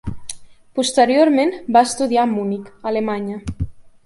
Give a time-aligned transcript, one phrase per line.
[0.79, 3.39] Posteriorment va estudiar a Munic, Alemanya.